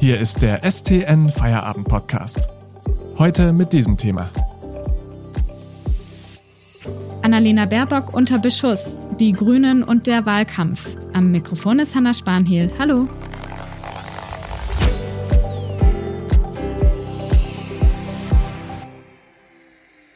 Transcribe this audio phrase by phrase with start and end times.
[0.00, 2.48] Hier ist der STN Feierabend Podcast.
[3.18, 4.30] Heute mit diesem Thema.
[7.20, 10.96] Annalena Baerbock unter Beschuss, die Grünen und der Wahlkampf.
[11.12, 12.72] Am Mikrofon ist Hanna Spanhiel.
[12.78, 13.08] Hallo.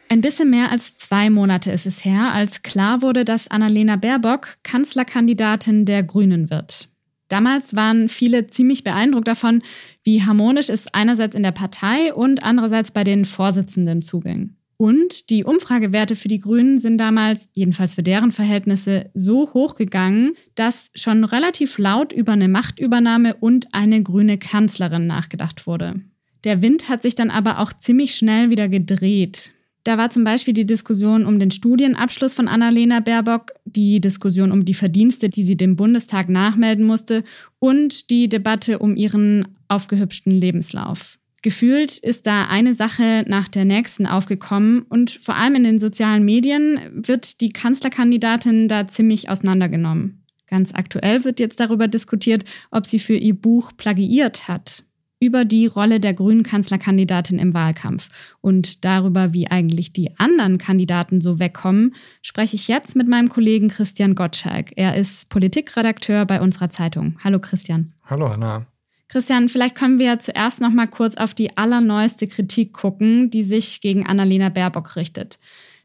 [0.09, 4.57] Ein bisschen mehr als zwei Monate ist es her, als klar wurde, dass Annalena Baerbock
[4.63, 6.89] Kanzlerkandidatin der Grünen wird.
[7.29, 9.63] Damals waren viele ziemlich beeindruckt davon,
[10.03, 14.57] wie harmonisch es einerseits in der Partei und andererseits bei den Vorsitzenden zuging.
[14.77, 20.33] Und die Umfragewerte für die Grünen sind damals, jedenfalls für deren Verhältnisse, so hoch gegangen,
[20.57, 26.03] dass schon relativ laut über eine Machtübernahme und eine grüne Kanzlerin nachgedacht wurde.
[26.43, 29.54] Der Wind hat sich dann aber auch ziemlich schnell wieder gedreht.
[29.85, 34.65] Da war zum Beispiel die Diskussion um den Studienabschluss von Annalena Baerbock, die Diskussion um
[34.65, 37.23] die Verdienste, die sie dem Bundestag nachmelden musste
[37.59, 41.19] und die Debatte um ihren aufgehübschten Lebenslauf.
[41.43, 46.25] Gefühlt ist da eine Sache nach der nächsten aufgekommen und vor allem in den sozialen
[46.25, 50.25] Medien wird die Kanzlerkandidatin da ziemlich auseinandergenommen.
[50.47, 54.85] Ganz aktuell wird jetzt darüber diskutiert, ob sie für ihr Buch plagiiert hat
[55.25, 58.09] über die Rolle der grünen Kanzlerkandidatin im Wahlkampf
[58.41, 63.69] und darüber, wie eigentlich die anderen Kandidaten so wegkommen, spreche ich jetzt mit meinem Kollegen
[63.69, 64.73] Christian Gottschalk.
[64.77, 67.17] Er ist Politikredakteur bei unserer Zeitung.
[67.25, 67.93] Hallo Christian.
[68.05, 68.67] Hallo Anna.
[69.09, 73.81] Christian, vielleicht können wir zuerst noch mal kurz auf die allerneueste Kritik gucken, die sich
[73.81, 75.39] gegen Annalena Baerbock richtet.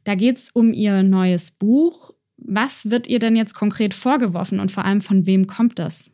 [0.03, 2.11] Da geht es um ihr neues Buch.
[2.37, 6.11] Was wird ihr denn jetzt konkret vorgeworfen und vor allem von wem kommt das?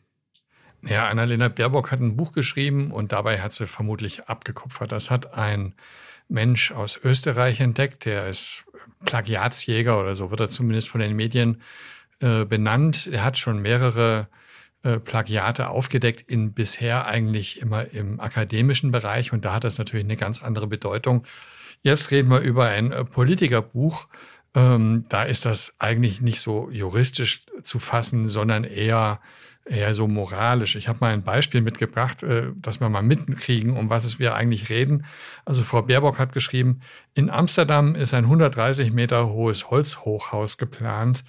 [0.87, 4.91] Ja, Annalena Baerbock hat ein Buch geschrieben und dabei hat sie vermutlich abgekupfert.
[4.91, 5.73] Das hat ein
[6.27, 8.65] Mensch aus Österreich entdeckt, der ist
[9.05, 11.61] Plagiatsjäger oder so wird er zumindest von den Medien
[12.19, 13.09] äh, benannt.
[13.11, 14.27] Er hat schon mehrere
[14.83, 20.05] äh, Plagiate aufgedeckt in bisher eigentlich immer im akademischen Bereich und da hat das natürlich
[20.05, 21.25] eine ganz andere Bedeutung.
[21.81, 24.07] Jetzt reden wir über ein äh, Politikerbuch.
[24.55, 29.19] Ähm, da ist das eigentlich nicht so juristisch zu fassen, sondern eher
[29.65, 30.75] eher so moralisch.
[30.75, 34.35] Ich habe mal ein Beispiel mitgebracht, äh, dass wir mal mitkriegen, um was es wir
[34.35, 35.05] eigentlich reden.
[35.43, 36.81] Also Frau Baerbock hat geschrieben,
[37.15, 41.23] in Amsterdam ist ein 130 Meter hohes Holzhochhaus geplant,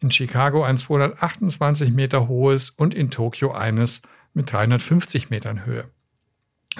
[0.00, 5.84] in Chicago ein 228 Meter hohes und in Tokio eines mit 350 Metern Höhe.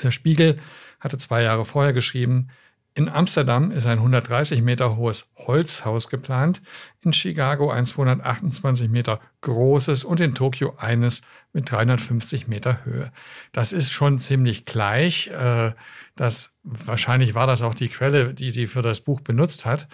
[0.03, 0.59] Der Spiegel
[0.99, 2.49] hatte zwei Jahre vorher geschrieben,
[2.95, 6.61] in Amsterdam ist ein 130 Meter hohes Holzhaus geplant,
[7.01, 11.23] in Chicago ein 228 Meter großes und in Tokio eines
[11.55, 13.11] mit 350 Meter Höhe.
[13.53, 15.29] Das ist schon ziemlich gleich.
[15.29, 15.73] Äh,
[16.17, 19.89] das, wahrscheinlich war das auch die Quelle, die sie für das Buch benutzt hat.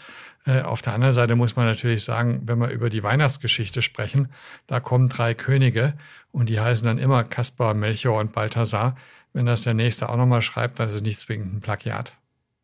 [0.45, 4.29] Äh, auf der anderen Seite muss man natürlich sagen, wenn wir über die Weihnachtsgeschichte sprechen,
[4.67, 5.95] da kommen drei Könige
[6.33, 8.97] und die heißen dann immer Kaspar, Melchior und Balthasar.
[9.33, 12.18] Wenn das der Nächste auch nochmal schreibt, dann ist es nicht zwingend ein Plagiat.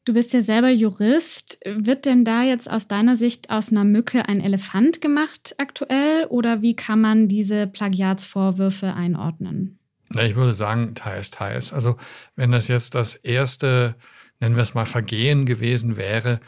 [0.04, 1.59] Du bist ja selber Jurist.
[1.65, 6.60] Wird denn da jetzt aus deiner Sicht aus einer Mücke ein Elefant gemacht aktuell oder
[6.60, 9.78] wie kann man diese Plagiatsvorwürfe einordnen?
[10.10, 11.72] Ich würde sagen, teils, teils.
[11.72, 11.97] Also
[12.37, 13.94] wenn das jetzt das erste,
[14.41, 16.41] nennen wir es mal, Vergehen gewesen wäre,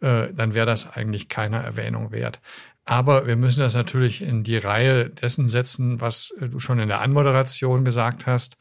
[0.00, 2.40] äh, dann wäre das eigentlich keiner Erwähnung wert.
[2.84, 7.00] Aber wir müssen das natürlich in die Reihe dessen setzen, was du schon in der
[7.00, 8.56] Anmoderation gesagt hast.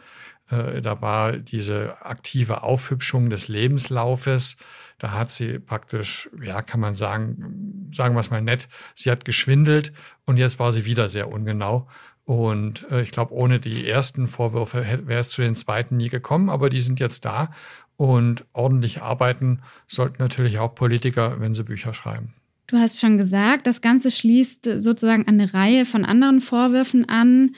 [0.51, 4.57] Äh, da war diese aktive Aufhübschung des Lebenslaufes.
[4.99, 9.25] Da hat sie praktisch, ja, kann man sagen, sagen wir es mal nett, sie hat
[9.25, 9.93] geschwindelt
[10.25, 11.87] und jetzt war sie wieder sehr ungenau.
[12.23, 16.49] Und äh, ich glaube, ohne die ersten Vorwürfe wäre es zu den zweiten nie gekommen,
[16.49, 17.49] aber die sind jetzt da.
[17.97, 22.33] Und ordentlich arbeiten sollten natürlich auch Politiker, wenn sie Bücher schreiben.
[22.67, 27.53] Du hast schon gesagt, das Ganze schließt sozusagen eine Reihe von anderen Vorwürfen an.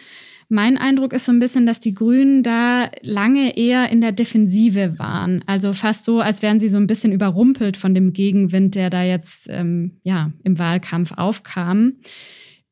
[0.53, 4.99] Mein Eindruck ist so ein bisschen, dass die Grünen da lange eher in der Defensive
[4.99, 5.43] waren.
[5.47, 9.01] Also fast so, als wären sie so ein bisschen überrumpelt von dem Gegenwind, der da
[9.01, 11.93] jetzt ähm, ja, im Wahlkampf aufkam.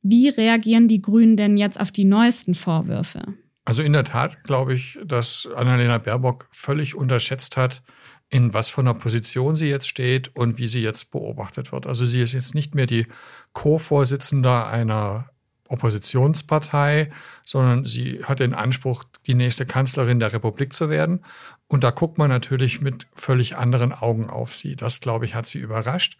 [0.03, 3.33] Wie reagieren die Grünen denn jetzt auf die neuesten Vorwürfe?
[3.65, 7.81] Also in der Tat glaube ich, dass Annalena Baerbock völlig unterschätzt hat,
[8.29, 11.87] in was von einer Position sie jetzt steht und wie sie jetzt beobachtet wird.
[11.87, 13.07] Also sie ist jetzt nicht mehr die
[13.53, 15.30] Co-Vorsitzende einer
[15.71, 17.11] Oppositionspartei,
[17.43, 21.23] sondern sie hat den Anspruch, die nächste Kanzlerin der Republik zu werden.
[21.67, 24.75] Und da guckt man natürlich mit völlig anderen Augen auf sie.
[24.75, 26.17] Das, glaube ich, hat sie überrascht.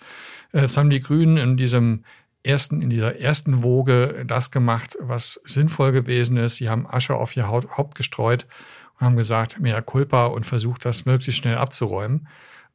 [0.54, 2.04] Jetzt haben die Grünen in diesem
[2.44, 6.56] ersten, in dieser ersten Woge das gemacht, was sinnvoll gewesen ist.
[6.56, 8.48] Sie haben Asche auf ihr Haupt gestreut
[9.00, 12.28] und haben gesagt, mehr Culpa und versucht, das möglichst schnell abzuräumen.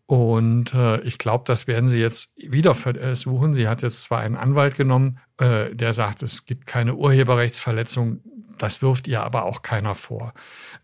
[0.06, 3.54] Und äh, ich glaube, das werden sie jetzt wieder versuchen.
[3.54, 8.20] Sie hat jetzt zwar einen Anwalt genommen, äh, der sagt, es gibt keine Urheberrechtsverletzung.
[8.58, 10.32] das wirft ihr aber auch keiner vor.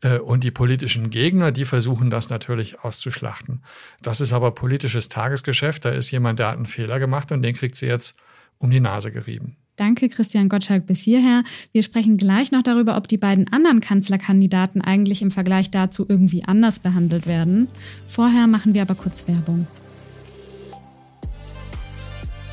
[0.01, 3.63] Äh, und die politischen Gegner, die versuchen das natürlich auszuschlachten.
[4.03, 5.85] Das ist aber politisches Tagesgeschäft.
[5.85, 8.19] Da ist jemand, der hat einen Fehler gemacht und den kriegt sie jetzt
[8.59, 9.57] um die Nase gerieben.
[9.77, 11.45] Danke, Christian Gottschalk, bis hierher.
[11.73, 16.45] Wir sprechen gleich noch darüber, ob die beiden anderen Kanzlerkandidaten eigentlich im Vergleich dazu irgendwie
[16.45, 17.69] anders behandelt werden.
[18.07, 19.67] Vorher machen wir aber kurz Werbung.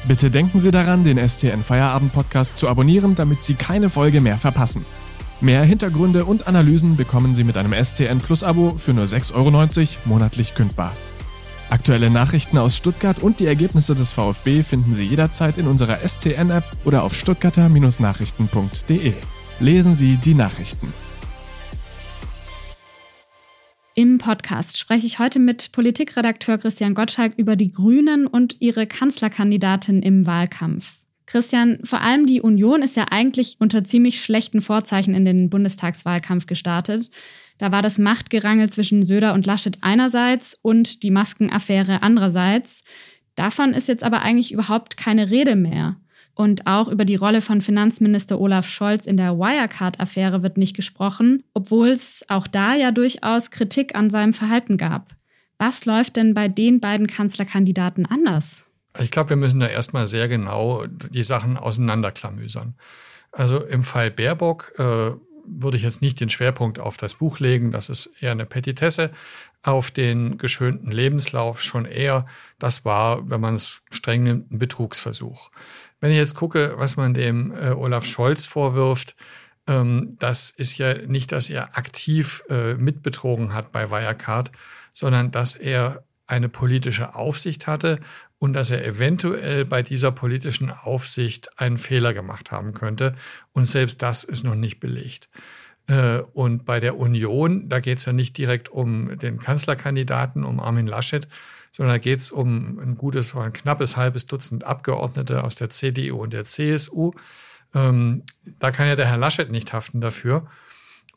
[0.07, 4.38] Bitte denken Sie daran, den STN Feierabend Podcast zu abonnieren, damit Sie keine Folge mehr
[4.38, 4.86] verpassen.
[5.42, 9.86] Mehr Hintergründe und Analysen bekommen Sie mit einem STN Plus Abo für nur 6,90 Euro
[10.06, 10.94] monatlich kündbar.
[11.69, 16.63] Aktuelle Nachrichten aus Stuttgart und die Ergebnisse des VfB finden Sie jederzeit in unserer STN-App
[16.83, 19.13] oder auf stuttgarter-nachrichten.de.
[19.60, 20.92] Lesen Sie die Nachrichten.
[23.94, 30.01] Im Podcast spreche ich heute mit Politikredakteur Christian Gottschalk über die Grünen und ihre Kanzlerkandidatin
[30.01, 30.94] im Wahlkampf.
[31.27, 36.48] Christian, vor allem die Union ist ja eigentlich unter ziemlich schlechten Vorzeichen in den Bundestagswahlkampf
[36.48, 37.12] gestartet.
[37.60, 42.84] Da war das Machtgerangel zwischen Söder und Laschet einerseits und die Maskenaffäre andererseits.
[43.36, 45.98] Davon ist jetzt aber eigentlich überhaupt keine Rede mehr.
[46.36, 51.44] Und auch über die Rolle von Finanzminister Olaf Scholz in der Wirecard-Affäre wird nicht gesprochen,
[51.54, 55.16] obwohl es auch da ja durchaus Kritik an seinem Verhalten gab.
[55.58, 58.66] Was läuft denn bei den beiden Kanzlerkandidaten anders?
[59.02, 62.76] Ich glaube, wir müssen da erstmal sehr genau die Sachen auseinanderklamüsern.
[63.34, 65.12] Also im Fall Baerbock äh,
[65.50, 69.12] würde ich jetzt nicht den Schwerpunkt auf das Buch legen, das ist eher eine Petitesse,
[69.63, 72.25] auf den geschönten Lebenslauf schon eher,
[72.60, 75.51] das war, wenn man es streng nimmt, ein Betrugsversuch.
[76.00, 79.16] Wenn ich jetzt gucke, was man dem äh, Olaf Scholz vorwirft,
[79.68, 84.52] ähm, das ist ja nicht, dass er aktiv äh, mitbetrogen hat bei Wirecard,
[84.92, 88.00] sondern dass er eine politische Aufsicht hatte
[88.40, 93.14] und dass er eventuell bei dieser politischen Aufsicht einen Fehler gemacht haben könnte.
[93.52, 95.30] Und selbst das ist noch nicht belegt.
[95.88, 100.60] Äh, und bei der Union, da geht es ja nicht direkt um den Kanzlerkandidaten, um
[100.62, 101.28] Armin Laschet,
[101.72, 106.24] sondern da geht es um ein gutes, ein knappes halbes Dutzend Abgeordnete aus der CDU
[106.24, 107.12] und der CSU.
[107.76, 108.24] Ähm,
[108.60, 110.48] da kann ja der Herr Laschet nicht haften dafür.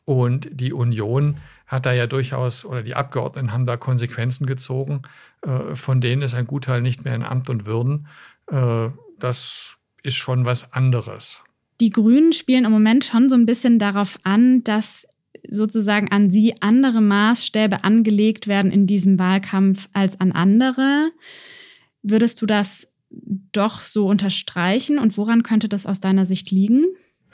[0.05, 5.01] Und die Union hat da ja durchaus, oder die Abgeordneten haben da Konsequenzen gezogen,
[5.41, 8.07] äh, von denen ist ein Gutteil nicht mehr in Amt und Würden.
[8.51, 8.89] Äh,
[9.19, 11.41] das ist schon was anderes.
[11.79, 15.07] Die Grünen spielen im Moment schon so ein bisschen darauf an, dass
[15.49, 21.11] sozusagen an sie andere Maßstäbe angelegt werden in diesem Wahlkampf als an andere.
[22.01, 22.89] Würdest du das
[23.51, 26.85] doch so unterstreichen und woran könnte das aus deiner Sicht liegen?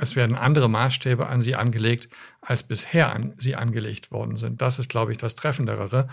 [0.02, 2.08] Es werden andere Maßstäbe an sie angelegt,
[2.40, 4.62] als bisher an sie angelegt worden sind.
[4.62, 6.08] Das ist, glaube ich, das Treffendere.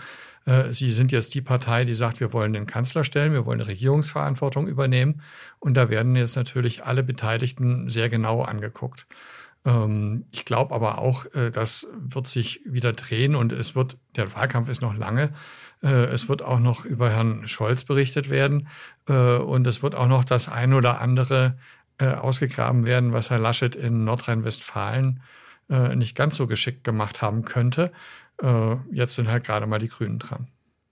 [0.45, 3.61] Äh, sie sind jetzt die Partei, die sagt, wir wollen den Kanzler stellen, wir wollen
[3.61, 5.21] Regierungsverantwortung übernehmen.
[5.59, 9.07] Und da werden jetzt natürlich alle Beteiligten sehr genau angeguckt.
[9.63, 14.35] Ähm, ich glaube aber auch, äh, das wird sich wieder drehen und es wird, der
[14.35, 15.31] Wahlkampf ist noch lange.
[15.81, 18.67] Äh, es wird auch noch über Herrn Scholz berichtet werden
[19.05, 21.57] und es wird auch noch das ein oder andere
[21.99, 25.21] äh, ausgegraben werden, was Herr Laschet in Nordrhein-Westfalen
[25.69, 27.91] äh, nicht ganz so geschickt gemacht haben könnte.
[28.41, 30.47] Äh, jetzt sind halt gerade mal die Grünen dran.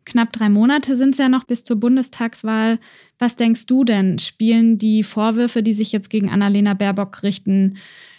[0.05, 2.79] Knapp drei Monate sind es ja noch bis zur Bundestagswahl.
[3.17, 4.19] Was denkst du denn?
[4.19, 7.77] Spielen die Vorwürfe, die sich jetzt gegen Annalena Baerbock richten,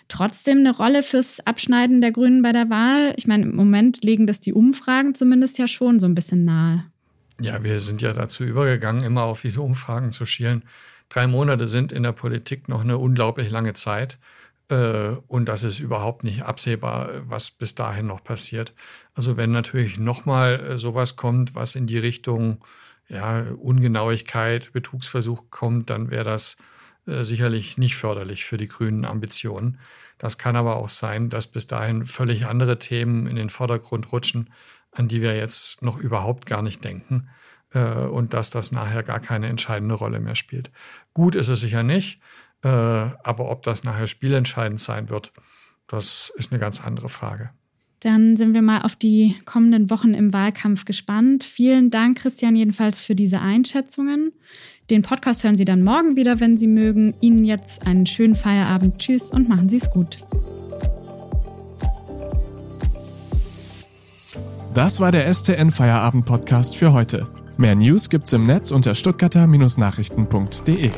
[0.09, 3.15] trotzdem eine Rolle fürs Abschneiden der Grünen bei der Wahl?
[3.17, 6.84] Ich meine, im Moment legen das die Umfragen zumindest ja schon so ein bisschen nahe.
[7.41, 10.65] Ja, wir sind ja dazu übergegangen, immer auf diese Umfragen zu schielen.
[11.08, 14.19] Drei Monate sind in der Politik noch eine unglaublich lange Zeit.
[14.69, 18.75] Äh, und das ist überhaupt nicht absehbar, was bis dahin noch passiert.
[19.15, 22.65] Also wenn natürlich nochmal äh, sowas kommt, was in die Richtung
[23.08, 26.56] ja, Ungenauigkeit, Betrugsversuch kommt, dann wäre das
[27.06, 29.79] äh, sicherlich nicht förderlich für die grünen Ambitionen.
[30.19, 34.51] Das kann aber auch sein, dass bis dahin völlig andere Themen in den Vordergrund rutschen,
[34.91, 37.29] an die wir jetzt noch überhaupt gar nicht denken
[37.79, 40.70] und dass das nachher gar keine entscheidende Rolle mehr spielt.
[41.15, 42.20] Gut ist es sicher nicht,
[42.63, 45.32] äh, aber ob das nachher spielentscheidend sein wird,
[45.87, 47.51] das ist eine ganz andere Frage.
[48.01, 51.44] Dann sind wir mal auf die kommenden Wochen im Wahlkampf gespannt.
[51.44, 54.32] Vielen Dank, Christian, jedenfalls für diese Einschätzungen.
[54.91, 57.15] Den Podcast hören Sie dann morgen wieder, wenn Sie mögen.
[57.20, 58.99] Ihnen jetzt einen schönen Feierabend.
[58.99, 60.20] Tschüss und machen Sie es gut.
[64.75, 67.27] Das war der STN Feierabend Podcast für heute.
[67.58, 70.91] Mehr News gibt's im Netz unter stuttgarter-nachrichten.de.